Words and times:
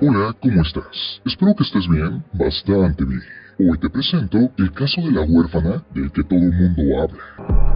Hola, 0.00 0.32
¿cómo 0.40 0.62
estás? 0.62 1.20
Espero 1.24 1.56
que 1.56 1.64
estés 1.64 1.88
bien, 1.88 2.22
bastante 2.32 3.04
bien. 3.04 3.20
Hoy 3.58 3.76
te 3.78 3.90
presento 3.90 4.38
el 4.56 4.70
caso 4.70 5.00
de 5.00 5.10
la 5.10 5.22
huérfana 5.22 5.82
del 5.92 6.12
que 6.12 6.22
todo 6.22 6.38
el 6.38 6.52
mundo 6.52 7.02
habla. 7.02 7.67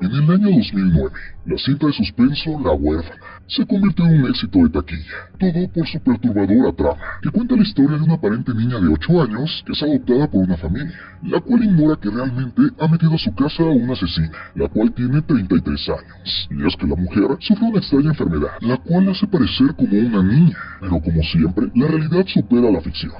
En 0.00 0.12
el 0.12 0.30
año 0.30 0.50
2009, 0.56 1.10
la 1.46 1.58
cinta 1.58 1.86
de 1.86 1.92
suspenso 1.92 2.60
La 2.60 2.72
huérfana 2.72 3.16
se 3.48 3.66
convirtió 3.66 4.04
en 4.04 4.22
un 4.22 4.30
éxito 4.30 4.58
de 4.58 4.68
taquilla, 4.68 5.16
todo 5.38 5.68
por 5.72 5.86
su 5.88 5.98
perturbadora 6.00 6.72
trama, 6.72 7.00
que 7.22 7.30
cuenta 7.30 7.56
la 7.56 7.62
historia 7.62 7.96
de 7.96 8.04
una 8.04 8.14
aparente 8.14 8.52
niña 8.54 8.78
de 8.78 8.88
8 8.88 9.22
años 9.22 9.64
que 9.66 9.72
es 9.72 9.82
adoptada 9.82 10.30
por 10.30 10.44
una 10.44 10.56
familia, 10.56 10.92
la 11.22 11.40
cual 11.40 11.64
ignora 11.64 11.96
que 12.00 12.10
realmente 12.10 12.62
ha 12.78 12.86
metido 12.86 13.14
a 13.14 13.18
su 13.18 13.34
casa 13.34 13.62
a 13.62 13.70
una 13.70 13.94
asesina, 13.94 14.30
la 14.54 14.68
cual 14.68 14.92
tiene 14.92 15.22
33 15.22 15.88
años. 15.88 16.48
Y 16.50 16.66
es 16.66 16.76
que 16.76 16.86
la 16.86 16.96
mujer 16.96 17.36
sufre 17.40 17.64
una 17.64 17.78
extraña 17.78 18.10
enfermedad, 18.10 18.50
la 18.60 18.76
cual 18.76 19.08
hace 19.08 19.26
parecer 19.26 19.74
como 19.74 19.98
una 19.98 20.22
niña, 20.22 20.56
pero 20.80 21.00
como 21.00 21.22
siempre, 21.22 21.70
la 21.74 21.88
realidad 21.88 22.26
supera 22.26 22.70
la 22.70 22.80
ficción. 22.82 23.12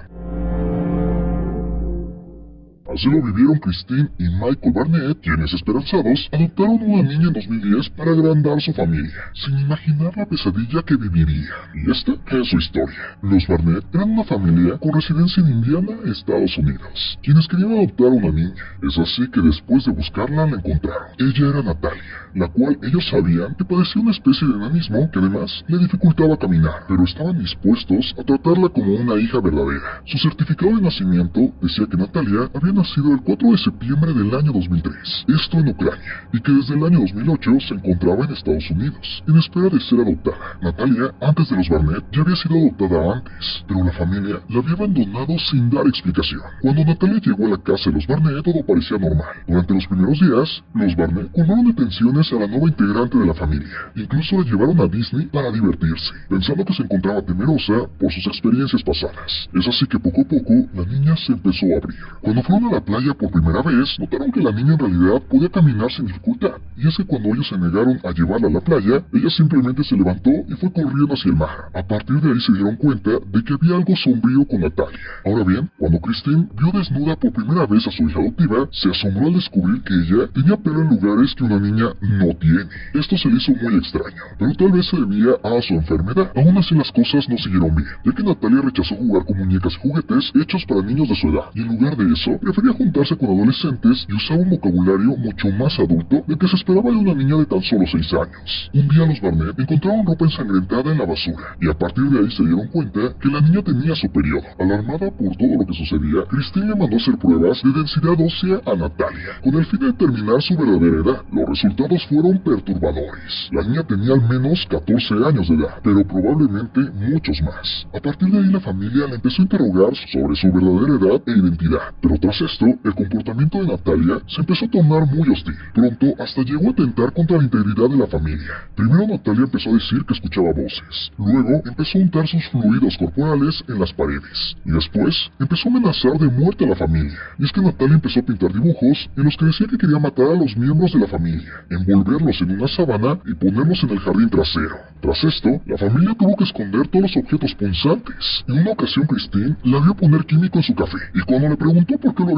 Así 2.98 3.08
vivieron 3.08 3.60
Christine 3.60 4.10
y 4.18 4.24
Michael 4.24 4.72
Barnett, 4.74 5.20
quienes 5.20 5.54
esperanzados 5.54 6.28
adoptaron 6.32 6.82
una 6.82 7.02
niña 7.04 7.28
en 7.28 7.32
2010 7.32 7.90
para 7.90 8.10
agrandar 8.10 8.60
su 8.60 8.72
familia, 8.72 9.14
sin 9.34 9.56
imaginar 9.56 10.16
la 10.16 10.26
pesadilla 10.26 10.82
que 10.82 10.96
viviría. 10.96 11.54
Y 11.76 11.92
esta 11.92 12.14
es 12.36 12.48
su 12.48 12.58
historia. 12.58 13.16
Los 13.22 13.46
Barnett 13.46 13.84
eran 13.94 14.10
una 14.10 14.24
familia 14.24 14.78
con 14.78 14.92
residencia 14.92 15.44
en 15.44 15.50
Indiana, 15.50 15.92
Estados 16.06 16.58
Unidos, 16.58 17.18
quienes 17.22 17.46
querían 17.46 17.70
adoptar 17.70 18.08
una 18.08 18.32
niña. 18.32 18.64
Es 18.82 18.98
así 18.98 19.30
que 19.30 19.42
después 19.42 19.84
de 19.84 19.92
buscarla 19.92 20.46
la 20.46 20.56
encontraron. 20.56 21.14
Ella 21.20 21.50
era 21.50 21.62
Natalia, 21.62 22.02
la 22.34 22.48
cual 22.48 22.80
ellos 22.82 23.06
sabían 23.08 23.54
que 23.54 23.64
padecía 23.64 24.02
una 24.02 24.10
especie 24.10 24.48
de 24.48 24.54
enanismo 24.54 25.08
que 25.12 25.20
además 25.20 25.64
le 25.68 25.78
dificultaba 25.78 26.36
caminar, 26.36 26.82
pero 26.88 27.04
estaban 27.04 27.38
dispuestos 27.38 28.12
a 28.18 28.24
tratarla 28.24 28.68
como 28.70 28.92
una 28.92 29.14
hija 29.20 29.40
verdadera. 29.40 30.02
Su 30.04 30.18
certificado 30.18 30.74
de 30.74 30.82
nacimiento 30.82 31.52
decía 31.62 31.86
que 31.88 31.96
Natalia 31.96 32.50
había 32.52 32.72
nacido 32.72 32.87
el 32.96 33.20
4 33.22 33.50
de 33.50 33.58
septiembre 33.58 34.12
del 34.14 34.34
año 34.34 34.52
2003, 34.52 35.26
esto 35.28 35.58
en 35.58 35.68
Ucrania, 35.68 36.28
y 36.32 36.40
que 36.40 36.52
desde 36.52 36.74
el 36.74 36.84
año 36.84 37.00
2008 37.00 37.50
se 37.68 37.74
encontraba 37.74 38.24
en 38.24 38.32
Estados 38.32 38.70
Unidos, 38.70 39.22
en 39.26 39.36
espera 39.36 39.68
de 39.68 39.80
ser 39.80 40.00
adoptada. 40.00 40.58
Natalia, 40.62 41.12
antes 41.20 41.50
de 41.50 41.56
los 41.56 41.68
Barnett, 41.68 42.04
ya 42.12 42.22
había 42.22 42.36
sido 42.36 42.56
adoptada 42.56 43.14
antes, 43.16 43.64
pero 43.68 43.84
la 43.84 43.92
familia 43.92 44.40
la 44.48 44.58
había 44.58 44.72
abandonado 44.72 45.38
sin 45.50 45.70
dar 45.70 45.86
explicación. 45.86 46.40
Cuando 46.62 46.84
Natalia 46.84 47.20
llegó 47.20 47.46
a 47.46 47.50
la 47.50 47.58
casa 47.58 47.90
de 47.90 47.96
los 47.96 48.06
Barnett, 48.06 48.44
todo 48.44 48.64
parecía 48.66 48.98
normal. 48.98 49.36
Durante 49.46 49.74
los 49.74 49.86
primeros 49.86 50.20
días, 50.20 50.64
los 50.74 50.96
Barnett 50.96 51.32
colmaron 51.32 51.66
de 51.66 51.74
tensiones 51.74 52.32
a 52.32 52.36
la 52.36 52.46
nueva 52.46 52.68
integrante 52.68 53.18
de 53.18 53.26
la 53.26 53.34
familia. 53.34 53.76
Incluso 53.94 54.38
la 54.38 54.44
llevaron 54.44 54.80
a 54.80 54.88
Disney 54.88 55.26
para 55.26 55.52
divertirse, 55.52 56.12
pensando 56.28 56.64
que 56.64 56.74
se 56.74 56.82
encontraba 56.82 57.22
temerosa 57.22 57.86
por 57.98 58.10
sus 58.12 58.26
experiencias 58.26 58.82
pasadas. 58.82 59.48
Es 59.52 59.68
así 59.68 59.86
que 59.86 59.98
poco 59.98 60.22
a 60.22 60.24
poco 60.24 60.54
la 60.74 60.84
niña 60.84 61.14
se 61.16 61.32
empezó 61.32 61.66
a 61.74 61.76
abrir. 61.76 61.98
Cuando 62.22 62.42
fueron 62.42 62.68
a 62.68 62.72
la 62.72 62.77
playa 62.80 63.14
por 63.14 63.30
primera 63.30 63.62
vez, 63.62 63.96
notaron 63.98 64.32
que 64.32 64.42
la 64.42 64.52
niña 64.52 64.74
en 64.74 64.78
realidad 64.78 65.22
podía 65.28 65.48
caminar 65.48 65.90
sin 65.90 66.06
dificultad. 66.06 66.52
Y 66.76 66.86
es 66.86 66.96
que 66.96 67.04
cuando 67.04 67.28
ellos 67.30 67.48
se 67.48 67.58
negaron 67.58 67.98
a 68.04 68.12
llevarla 68.12 68.48
a 68.48 68.50
la 68.50 68.60
playa, 68.60 69.02
ella 69.12 69.30
simplemente 69.30 69.82
se 69.84 69.96
levantó 69.96 70.30
y 70.48 70.54
fue 70.54 70.72
corriendo 70.72 71.14
hacia 71.14 71.30
el 71.30 71.36
mar. 71.36 71.70
A 71.74 71.82
partir 71.82 72.20
de 72.20 72.30
ahí 72.30 72.40
se 72.40 72.52
dieron 72.52 72.76
cuenta 72.76 73.10
de 73.10 73.44
que 73.44 73.54
había 73.54 73.76
algo 73.76 73.96
sombrío 73.96 74.46
con 74.46 74.60
Natalia. 74.60 74.98
Ahora 75.24 75.44
bien, 75.44 75.70
cuando 75.78 76.00
Christine 76.00 76.48
vio 76.56 76.72
desnuda 76.72 77.16
por 77.16 77.32
primera 77.32 77.66
vez 77.66 77.86
a 77.86 77.90
su 77.90 78.08
hija 78.08 78.20
adoptiva, 78.20 78.68
se 78.72 78.90
asombró 78.90 79.26
al 79.26 79.34
descubrir 79.34 79.82
que 79.82 79.94
ella 79.94 80.28
tenía 80.32 80.56
pelo 80.56 80.82
en 80.82 80.88
lugares 80.88 81.34
que 81.34 81.44
una 81.44 81.58
niña 81.58 81.86
no 82.00 82.34
tiene. 82.36 82.68
Esto 82.94 83.16
se 83.16 83.28
le 83.28 83.36
hizo 83.36 83.52
muy 83.52 83.76
extraño, 83.76 84.22
pero 84.38 84.54
tal 84.54 84.72
vez 84.72 84.86
se 84.86 84.96
debía 84.96 85.32
a 85.42 85.62
su 85.62 85.74
enfermedad. 85.74 86.32
Aún 86.36 86.58
así 86.58 86.74
las 86.74 86.90
cosas 86.92 87.28
no 87.28 87.36
siguieron 87.38 87.74
bien, 87.74 87.88
ya 88.04 88.12
que 88.12 88.22
Natalia 88.22 88.60
rechazó 88.62 88.94
jugar 88.96 89.24
con 89.24 89.38
muñecas 89.38 89.74
y 89.74 89.80
juguetes 89.80 90.32
hechos 90.34 90.64
para 90.66 90.82
niños 90.82 91.08
de 91.08 91.16
su 91.16 91.28
edad, 91.28 91.50
y 91.54 91.60
en 91.62 91.68
lugar 91.68 91.96
de 91.96 92.12
eso, 92.12 92.38
prefería 92.58 92.76
juntarse 92.76 93.16
con 93.16 93.30
adolescentes 93.30 94.06
y 94.08 94.14
usaba 94.14 94.40
un 94.40 94.50
vocabulario 94.50 95.16
mucho 95.16 95.48
más 95.52 95.78
adulto 95.78 96.24
del 96.26 96.38
que 96.38 96.48
se 96.48 96.56
esperaba 96.56 96.90
de 96.90 96.96
una 96.96 97.14
niña 97.14 97.36
de 97.36 97.46
tan 97.46 97.62
solo 97.62 97.84
6 97.86 98.12
años. 98.14 98.70
Un 98.74 98.88
día 98.88 99.06
los 99.06 99.20
Barnett 99.20 99.58
encontraron 99.58 100.06
ropa 100.06 100.24
ensangrentada 100.24 100.92
en 100.92 100.98
la 100.98 101.06
basura, 101.06 101.56
y 101.60 101.68
a 101.68 101.74
partir 101.74 102.04
de 102.04 102.18
ahí 102.18 102.30
se 102.30 102.42
dieron 102.42 102.66
cuenta 102.68 103.14
que 103.20 103.28
la 103.28 103.40
niña 103.40 103.62
tenía 103.62 103.94
su 103.94 104.10
periodo. 104.10 104.42
Alarmada 104.58 105.10
por 105.10 105.36
todo 105.36 105.54
lo 105.58 105.66
que 105.66 105.74
sucedía, 105.74 106.24
Christine 106.28 106.66
le 106.66 106.76
mandó 106.76 106.96
hacer 106.96 107.16
pruebas 107.18 107.62
de 107.62 107.72
densidad 107.72 108.18
ósea 108.18 108.60
a 108.66 108.74
Natalia, 108.74 109.38
con 109.42 109.54
el 109.54 109.66
fin 109.66 109.80
de 109.80 109.86
determinar 109.86 110.42
su 110.42 110.56
verdadera 110.56 110.96
edad. 111.02 111.22
Los 111.32 111.48
resultados 111.48 112.06
fueron 112.06 112.38
perturbadores. 112.38 113.50
La 113.52 113.62
niña 113.62 113.82
tenía 113.84 114.14
al 114.14 114.28
menos 114.28 114.66
14 114.68 115.14
años 115.14 115.48
de 115.48 115.54
edad, 115.54 115.78
pero 115.82 116.04
probablemente 116.04 116.80
muchos 116.90 117.40
más. 117.42 117.86
A 117.94 118.00
partir 118.00 118.30
de 118.30 118.38
ahí 118.38 118.50
la 118.50 118.60
familia 118.60 119.06
la 119.06 119.14
empezó 119.14 119.42
a 119.42 119.44
interrogar 119.44 119.94
sobre 120.12 120.34
su 120.34 120.50
verdadera 120.50 120.94
edad 120.98 121.22
e 121.26 121.38
identidad, 121.38 121.94
pero 122.00 122.18
tras 122.18 122.47
esto, 122.48 122.66
el 122.84 122.94
comportamiento 122.94 123.60
de 123.60 123.66
Natalia 123.66 124.20
se 124.26 124.40
empezó 124.40 124.64
a 124.64 124.70
tornar 124.70 125.06
muy 125.06 125.28
hostil. 125.28 125.54
Pronto 125.74 126.14
hasta 126.18 126.42
llegó 126.42 126.68
a 126.68 126.70
atentar 126.70 127.12
contra 127.12 127.36
la 127.36 127.44
integridad 127.44 127.90
de 127.90 127.96
la 127.96 128.06
familia. 128.06 128.52
Primero 128.74 129.06
Natalia 129.06 129.44
empezó 129.44 129.70
a 129.70 129.74
decir 129.74 130.04
que 130.04 130.14
escuchaba 130.14 130.52
voces, 130.52 131.12
luego 131.18 131.62
empezó 131.64 131.98
a 131.98 132.02
untar 132.02 132.26
sus 132.26 132.44
fluidos 132.48 132.96
corporales 132.96 133.62
en 133.68 133.78
las 133.78 133.92
paredes, 133.92 134.56
y 134.64 134.70
después 134.70 135.30
empezó 135.38 135.68
a 135.68 135.72
amenazar 135.72 136.18
de 136.18 136.28
muerte 136.28 136.64
a 136.64 136.68
la 136.68 136.76
familia. 136.76 137.18
Y 137.38 137.44
es 137.44 137.52
que 137.52 137.60
Natalia 137.60 137.94
empezó 137.94 138.20
a 138.20 138.22
pintar 138.22 138.52
dibujos 138.52 139.10
en 139.16 139.24
los 139.24 139.36
que 139.36 139.44
decía 139.44 139.66
que 139.66 139.78
quería 139.78 139.98
matar 139.98 140.26
a 140.26 140.34
los 140.34 140.56
miembros 140.56 140.92
de 140.92 141.00
la 141.00 141.06
familia, 141.06 141.52
envolverlos 141.70 142.40
en 142.40 142.50
una 142.52 142.68
sábana 142.68 143.18
y 143.26 143.34
ponerlos 143.34 143.82
en 143.82 143.90
el 143.90 144.00
jardín 144.00 144.30
trasero. 144.30 144.76
Tras 145.00 145.22
esto, 145.22 145.60
la 145.66 145.76
familia 145.76 146.14
tuvo 146.18 146.36
que 146.36 146.44
esconder 146.44 146.88
todos 146.88 147.02
los 147.02 147.16
objetos 147.16 147.54
punzantes. 147.54 148.44
En 148.48 148.58
una 148.60 148.72
ocasión 148.72 149.06
Christine 149.06 149.56
la 149.64 149.80
vio 149.80 149.94
poner 149.94 150.24
químico 150.24 150.58
en 150.58 150.64
su 150.64 150.74
café, 150.74 150.98
y 151.14 151.20
cuando 151.20 151.48
le 151.48 151.56
preguntó 151.56 151.98
por 151.98 152.14
qué 152.14 152.24
lo 152.24 152.37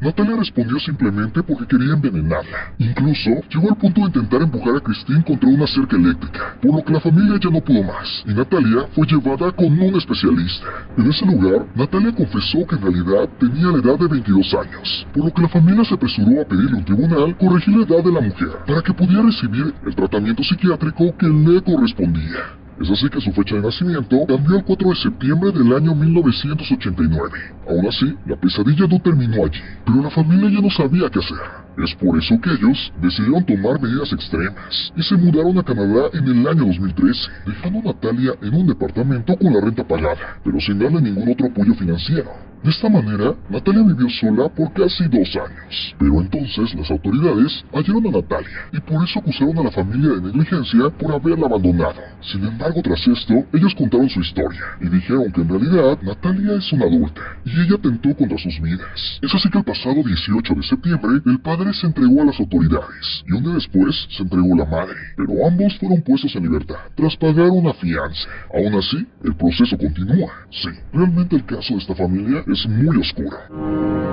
Natalia 0.00 0.36
respondió 0.36 0.78
simplemente 0.80 1.42
porque 1.42 1.66
quería 1.66 1.94
envenenarla. 1.94 2.74
Incluso 2.78 3.30
llegó 3.48 3.70
al 3.70 3.76
punto 3.76 4.00
de 4.00 4.06
intentar 4.08 4.42
empujar 4.42 4.76
a 4.76 4.80
Christine 4.80 5.24
contra 5.24 5.48
una 5.48 5.66
cerca 5.66 5.96
eléctrica, 5.96 6.56
por 6.60 6.74
lo 6.76 6.84
que 6.84 6.92
la 6.92 7.00
familia 7.00 7.38
ya 7.40 7.50
no 7.50 7.60
pudo 7.60 7.82
más, 7.82 8.22
y 8.26 8.34
Natalia 8.34 8.86
fue 8.94 9.06
llevada 9.06 9.50
con 9.52 9.66
un 9.66 9.96
especialista. 9.96 10.66
En 10.96 11.10
ese 11.10 11.24
lugar, 11.26 11.66
Natalia 11.74 12.14
confesó 12.14 12.66
que 12.66 12.76
en 12.76 12.82
realidad 12.82 13.28
tenía 13.38 13.66
la 13.66 13.78
edad 13.78 13.98
de 13.98 14.08
22 14.08 14.54
años, 14.54 15.06
por 15.12 15.24
lo 15.24 15.34
que 15.34 15.42
la 15.42 15.48
familia 15.48 15.84
se 15.84 15.94
apresuró 15.94 16.42
a 16.42 16.44
pedirle 16.44 16.72
a 16.72 16.78
un 16.78 16.84
tribunal 16.84 17.36
corregir 17.36 17.76
la 17.76 17.84
edad 17.84 18.04
de 18.04 18.12
la 18.12 18.20
mujer, 18.20 18.50
para 18.66 18.82
que 18.82 18.92
pudiera 18.92 19.22
recibir 19.22 19.74
el 19.86 19.94
tratamiento 19.94 20.42
psiquiátrico 20.42 21.16
que 21.16 21.28
le 21.28 21.62
correspondía. 21.62 22.59
Es 22.80 22.90
así 22.90 23.10
que 23.10 23.20
su 23.20 23.30
fecha 23.32 23.56
de 23.56 23.60
nacimiento 23.60 24.24
cambió 24.26 24.56
al 24.56 24.64
4 24.64 24.88
de 24.88 24.96
septiembre 24.96 25.52
del 25.52 25.70
año 25.74 25.94
1989. 25.94 27.38
Aún 27.68 27.86
así, 27.86 28.16
la 28.24 28.36
pesadilla 28.36 28.86
no 28.86 28.98
terminó 29.00 29.44
allí, 29.44 29.60
pero 29.84 30.02
la 30.02 30.08
familia 30.08 30.48
ya 30.48 30.62
no 30.62 30.70
sabía 30.70 31.10
qué 31.10 31.18
hacer. 31.18 31.36
Es 31.76 31.94
por 31.96 32.18
eso 32.18 32.40
que 32.40 32.50
ellos 32.50 32.90
decidieron 33.02 33.44
tomar 33.44 33.78
medidas 33.82 34.10
extremas 34.14 34.92
y 34.96 35.02
se 35.02 35.14
mudaron 35.14 35.58
a 35.58 35.62
Canadá 35.62 36.08
en 36.14 36.26
el 36.26 36.48
año 36.48 36.64
2013, 36.64 37.30
dejando 37.46 37.80
a 37.80 37.92
Natalia 37.92 38.32
en 38.40 38.54
un 38.54 38.66
departamento 38.66 39.36
con 39.36 39.52
la 39.52 39.60
renta 39.60 39.86
pagada, 39.86 40.40
pero 40.42 40.58
sin 40.60 40.78
darle 40.78 41.02
ningún 41.02 41.32
otro 41.32 41.48
apoyo 41.48 41.74
financiero. 41.74 42.49
De 42.62 42.68
esta 42.68 42.90
manera, 42.90 43.34
Natalia 43.48 43.82
vivió 43.82 44.06
sola 44.10 44.46
por 44.50 44.70
casi 44.74 45.04
dos 45.04 45.34
años. 45.34 45.94
Pero 45.98 46.20
entonces 46.20 46.74
las 46.74 46.90
autoridades 46.90 47.64
hallaron 47.72 48.06
a 48.08 48.10
Natalia 48.10 48.68
y 48.70 48.80
por 48.80 49.02
eso 49.02 49.18
acusaron 49.18 49.58
a 49.58 49.62
la 49.62 49.70
familia 49.70 50.10
de 50.10 50.20
negligencia 50.20 50.90
por 50.90 51.14
haberla 51.14 51.46
abandonado. 51.46 52.02
Sin 52.20 52.44
embargo, 52.44 52.82
tras 52.82 53.00
esto, 53.08 53.46
ellos 53.54 53.74
contaron 53.74 54.10
su 54.10 54.20
historia 54.20 54.60
y 54.78 54.90
dijeron 54.90 55.32
que 55.32 55.40
en 55.40 55.48
realidad 55.48 55.98
Natalia 56.02 56.56
es 56.56 56.70
una 56.72 56.84
adulta 56.84 57.22
y 57.46 57.60
ella 57.62 57.78
tentó 57.82 58.14
contra 58.14 58.36
sus 58.36 58.60
vidas. 58.60 59.18
Es 59.22 59.34
así 59.34 59.48
que 59.48 59.58
el 59.58 59.64
pasado 59.64 60.02
18 60.02 60.54
de 60.54 60.62
septiembre, 60.62 61.22
el 61.24 61.40
padre 61.40 61.72
se 61.72 61.86
entregó 61.86 62.20
a 62.20 62.26
las 62.26 62.38
autoridades 62.38 63.24
y 63.26 63.32
un 63.32 63.42
día 63.42 63.54
después 63.54 64.06
se 64.10 64.22
entregó 64.22 64.54
la 64.54 64.66
madre, 64.66 64.96
pero 65.16 65.46
ambos 65.46 65.78
fueron 65.78 66.02
puestos 66.02 66.36
en 66.36 66.42
libertad 66.42 66.76
tras 66.94 67.16
pagar 67.16 67.48
una 67.48 67.72
fianza. 67.72 68.28
Aún 68.52 68.74
así, 68.74 69.06
el 69.24 69.34
proceso 69.34 69.78
continúa. 69.78 70.30
Sí, 70.50 70.68
realmente 70.92 71.36
el 71.36 71.46
caso 71.46 71.72
de 71.72 71.80
esta 71.80 71.94
familia 71.94 72.44
es 72.52 72.66
muy 72.68 72.96
oscura. 72.98 74.09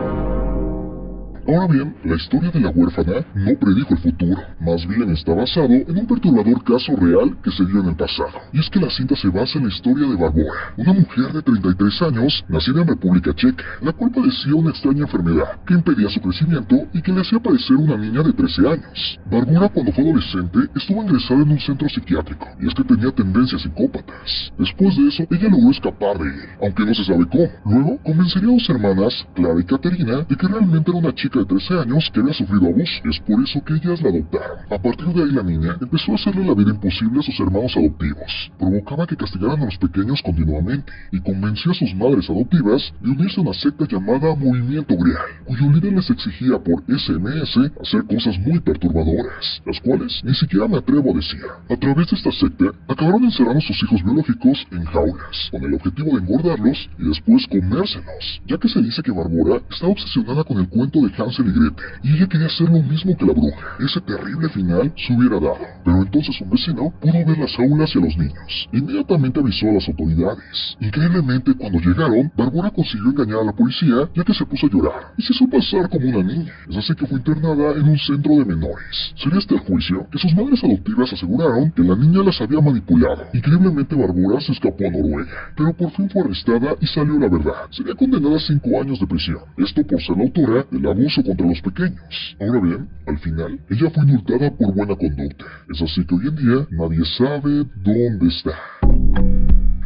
Ahora 1.47 1.67
bien, 1.67 1.95
la 2.03 2.15
historia 2.15 2.51
de 2.51 2.59
la 2.59 2.71
huérfana 2.71 3.25
no 3.33 3.57
predijo 3.57 3.93
el 3.93 3.99
futuro, 3.99 4.35
más 4.59 4.85
bien 4.85 5.09
está 5.11 5.33
basado 5.33 5.71
en 5.71 5.97
un 5.97 6.05
perturbador 6.05 6.61
caso 6.65 6.93
real 6.97 7.37
que 7.41 7.51
se 7.51 7.63
dio 7.65 7.79
en 7.79 7.87
el 7.87 7.95
pasado. 7.95 8.35
Y 8.51 8.59
es 8.59 8.69
que 8.69 8.81
la 8.81 8.89
cinta 8.89 9.15
se 9.15 9.29
basa 9.29 9.57
en 9.57 9.63
la 9.63 9.73
historia 9.73 10.09
de 10.09 10.17
Barbora, 10.17 10.73
una 10.75 10.91
mujer 10.91 11.31
de 11.31 11.41
33 11.41 12.01
años, 12.01 12.43
nacida 12.49 12.81
en 12.81 12.87
República 12.89 13.33
Checa, 13.33 13.63
la 13.81 13.93
cual 13.93 14.11
padecía 14.11 14.55
una 14.55 14.71
extraña 14.71 15.03
enfermedad 15.03 15.61
que 15.65 15.75
impedía 15.75 16.09
su 16.09 16.19
crecimiento 16.19 16.85
y 16.91 17.01
que 17.01 17.13
le 17.13 17.21
hacía 17.21 17.39
parecer 17.39 17.77
una 17.77 17.95
niña 17.95 18.23
de 18.23 18.33
13 18.33 18.67
años. 18.67 19.19
Barbora 19.31 19.69
cuando 19.69 19.93
fue 19.93 20.03
adolescente 20.03 20.59
estuvo 20.75 21.01
ingresada 21.01 21.43
en 21.43 21.51
un 21.51 21.59
centro 21.59 21.87
psiquiátrico, 21.87 22.45
y 22.59 22.67
es 22.67 22.73
que 22.73 22.83
tenía 22.83 23.11
tendencias 23.11 23.61
psicópatas. 23.61 24.51
Después 24.59 24.97
de 24.97 25.07
eso, 25.07 25.23
ella 25.31 25.47
logró 25.47 25.71
escapar 25.71 26.17
de 26.17 26.27
él, 26.27 26.49
aunque 26.61 26.83
no 26.83 26.93
se 26.93 27.05
sabe 27.05 27.25
cómo. 27.25 27.47
Luego, 27.63 27.99
convencería 28.03 28.49
a 28.49 28.51
dos 28.51 28.69
hermanas, 28.69 29.25
Clara 29.33 29.61
y 29.61 29.63
Caterina, 29.63 30.25
de 30.27 30.35
que 30.35 30.47
realmente 30.47 30.91
era 30.91 30.99
una 30.99 31.15
chica 31.15 31.27
chica 31.27 31.36
de 31.37 31.45
13 31.45 31.79
años 31.79 32.09
que 32.13 32.19
había 32.19 32.33
sufrido 32.33 32.67
abuso. 32.67 33.01
Es 33.05 33.19
por 33.19 33.43
eso 33.43 33.63
que 33.63 33.73
ellas 33.73 34.01
la 34.01 34.09
adoptaron. 34.09 34.57
A 34.69 34.77
partir 34.77 35.07
de 35.07 35.23
ahí 35.23 35.31
la 35.31 35.43
niña 35.43 35.77
empezó 35.79 36.11
a 36.11 36.15
hacerle 36.15 36.45
la 36.45 36.53
vida 36.53 36.71
imposible 36.71 37.19
a 37.19 37.23
sus 37.23 37.39
hermanos 37.39 37.75
adoptivos. 37.75 38.51
Provocaba 38.57 39.07
que 39.07 39.15
castigaran 39.15 39.61
a 39.61 39.65
los 39.65 39.77
pequeños 39.77 40.21
continuamente 40.21 40.91
y 41.11 41.19
convenció 41.19 41.71
a 41.71 41.75
sus 41.75 41.93
madres 41.95 42.29
adoptivas 42.29 42.93
de 43.01 43.11
unirse 43.11 43.39
a 43.39 43.43
una 43.43 43.53
secta 43.53 43.85
llamada 43.87 44.35
Movimiento 44.35 44.95
Grial, 44.95 45.45
cuyo 45.45 45.71
líder 45.71 45.93
les 45.93 46.09
exigía 46.09 46.57
por 46.59 46.83
SMS 46.87 47.57
hacer 47.81 48.03
cosas 48.05 48.37
muy 48.39 48.59
perturbadoras, 48.59 49.61
las 49.65 49.79
cuales 49.81 50.21
ni 50.23 50.33
siquiera 50.33 50.67
me 50.67 50.77
atrevo 50.77 51.11
a 51.11 51.15
decir. 51.15 51.41
A 51.69 51.75
través 51.75 52.09
de 52.09 52.17
esta 52.17 52.31
secta, 52.31 52.65
acabaron 52.87 53.23
encerrando 53.23 53.59
a 53.59 53.67
sus 53.67 53.81
hijos 53.83 54.03
biológicos 54.03 54.67
en 54.71 54.83
jaulas, 54.85 55.49
con 55.51 55.63
el 55.63 55.73
objetivo 55.73 56.11
de 56.11 56.23
engordarlos 56.23 56.89
y 56.97 57.07
después 57.07 57.45
comérselos, 57.47 58.41
ya 58.45 58.57
que 58.57 58.69
se 58.69 58.81
dice 58.81 59.03
que 59.03 59.11
Barbora 59.11 59.61
estaba 59.69 59.91
obsesionada 59.91 60.43
con 60.43 60.57
el 60.59 60.69
cuento 60.69 61.01
de 61.01 61.11
Y 61.29 61.43
Gretel, 61.43 61.85
y 62.03 62.13
ella 62.15 62.27
quería 62.27 62.47
hacer 62.47 62.69
lo 62.69 62.81
mismo 62.81 63.15
que 63.17 63.25
la 63.25 63.33
bruja. 63.33 63.75
Ese 63.79 64.01
terrible 64.01 64.49
final 64.49 64.93
se 64.95 65.13
hubiera 65.13 65.39
dado. 65.39 65.59
Pero 65.83 65.97
entonces 65.97 66.39
un 66.41 66.49
vecino 66.49 66.93
pudo 67.01 67.25
ver 67.25 67.37
las 67.37 67.55
jaulas 67.55 67.93
y 67.93 67.99
a 67.99 68.01
los 68.01 68.17
niños. 68.17 68.69
Inmediatamente 68.71 69.39
avisó 69.39 69.69
a 69.69 69.73
las 69.73 69.87
autoridades. 69.87 70.77
Increíblemente, 70.79 71.53
cuando 71.55 71.79
llegaron, 71.79 72.31
Barbora 72.37 72.71
consiguió 72.71 73.11
engañar 73.11 73.39
a 73.39 73.43
la 73.45 73.53
policía, 73.53 74.09
ya 74.15 74.23
que 74.23 74.33
se 74.33 74.45
puso 74.45 74.67
a 74.67 74.69
llorar 74.69 75.01
y 75.17 75.23
se 75.23 75.33
hizo 75.33 75.47
pasar 75.49 75.89
como 75.89 76.09
una 76.09 76.23
niña. 76.23 76.53
Es 76.69 76.77
así 76.77 76.95
que 76.95 77.05
fue 77.07 77.17
internada 77.17 77.71
en 77.71 77.89
un 77.89 77.97
centro 77.97 78.35
de 78.35 78.45
menores. 78.45 79.13
Sería 79.15 79.39
este 79.39 79.55
el 79.55 79.61
juicio 79.61 80.07
que 80.11 80.19
sus 80.19 80.33
madres 80.35 80.63
adoptivas 80.63 81.11
aseguraron 81.11 81.71
que 81.71 81.83
la 81.83 81.95
niña 81.95 82.23
las 82.23 82.39
había 82.41 82.61
manipulado. 82.61 83.25
Increíblemente, 83.33 83.95
Barbora 83.95 84.39
se 84.39 84.51
escapó 84.51 84.85
a 84.85 84.91
Noruega, 84.91 85.51
pero 85.55 85.73
por 85.73 85.91
fin 85.91 86.09
fue 86.09 86.21
arrestada 86.21 86.75
y 86.79 86.87
salió 86.87 87.19
la 87.19 87.29
verdad. 87.29 87.67
Sería 87.71 87.95
condenada 87.95 88.37
a 88.37 88.39
cinco 88.39 88.79
años 88.81 88.99
de 88.99 89.07
prisión. 89.07 89.39
Esto 89.57 89.83
por 89.83 90.01
ser 90.01 90.17
la 90.17 90.23
autora 90.23 90.65
del 90.71 90.85
abuso 90.85 91.06
contra 91.15 91.47
los 91.47 91.61
pequeños. 91.61 92.37
Ahora 92.39 92.59
bien, 92.61 92.89
al 93.05 93.17
final, 93.19 93.59
ella 93.69 93.89
fue 93.89 94.03
indultada 94.03 94.51
por 94.51 94.73
buena 94.73 94.95
conducta. 94.95 95.45
Es 95.69 95.81
así 95.81 96.05
que 96.05 96.15
hoy 96.15 96.27
en 96.27 96.35
día 96.35 96.67
nadie 96.71 97.05
sabe 97.17 97.65
dónde 97.75 98.27
está. 98.27 98.51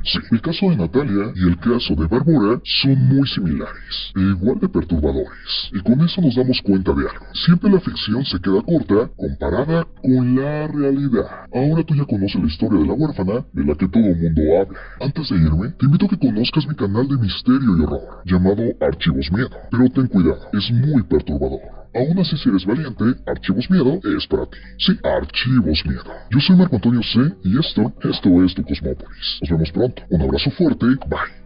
Sí, 0.04 0.20
el 0.32 0.42
caso 0.42 0.70
de 0.70 0.78
Natalia 0.78 1.32
y 1.36 1.48
el 1.48 1.58
caso 1.60 1.96
de 1.96 2.08
Barbora 2.08 2.60
son 2.64 2.96
muy 3.08 3.28
similares, 3.28 4.12
e 4.16 4.20
igual 4.20 4.60
de 4.60 4.68
perturbadores. 4.68 5.70
Y 5.72 5.80
con 5.82 6.02
eso 6.02 6.22
nos 6.22 6.36
damos 6.36 6.60
cuenta 6.64 6.92
de 6.94 7.08
algo. 7.08 7.26
Siempre 7.34 7.70
la 7.70 7.80
ficción 7.80 8.26
se 8.26 8.40
queda 8.40 8.62
corta 8.62 9.12
comparada 9.16 9.86
con 10.02 10.36
la 10.36 10.68
realidad. 10.68 11.28
Ahora 11.54 11.84
tú 11.84 11.94
ya 11.96 12.06
conoces 12.06 12.42
la 12.42 12.48
historia 12.48 12.80
de 12.80 12.88
la 12.88 12.94
huérfana 12.94 13.46
de 13.54 13.64
la 13.64 13.76
que 13.76 13.88
todo 13.88 14.04
el 14.04 14.18
mundo 14.18 14.42
habla. 14.60 14.80
Antes 15.00 15.30
de 15.30 15.36
irme, 15.36 15.70
te 15.78 15.86
invito 15.86 16.06
a 16.08 16.10
que 16.10 16.18
conozcas 16.18 16.68
mi 16.68 16.76
canal 16.76 17.08
de 17.08 17.18
misterio 17.18 17.78
y 17.78 17.82
horror, 17.82 18.24
llamado 18.26 18.64
Archivos 18.82 19.32
Miedo. 19.32 19.50
Pero 19.70 19.90
ten 19.90 20.08
cuidado, 20.08 20.40
es 20.54 20.72
muy 20.72 21.04
perturbador. 21.04 21.81
Aún 21.94 22.20
así, 22.20 22.38
si 22.38 22.50
eres 22.50 22.66
valiente, 22.66 23.04
Archivos 23.28 23.70
Miedo 23.70 24.00
es 24.18 24.26
para 24.28 24.46
ti. 24.46 24.58
Sí, 24.78 24.98
Archivos 25.04 25.86
Miedo. 25.86 26.04
Yo 26.30 26.40
soy 26.40 26.56
Marco 26.56 26.76
Antonio 26.76 27.02
C. 27.04 27.20
y 27.44 27.60
esto, 27.60 27.94
esto 28.04 28.44
es 28.44 28.56
tu 28.56 28.64
Cosmópolis. 28.64 29.40
Nos 29.42 29.50
vemos 29.50 29.72
pronto. 29.72 30.04
Un 30.10 30.22
abrazo 30.22 30.52
fuerte. 30.52 30.86
Bye. 31.08 31.41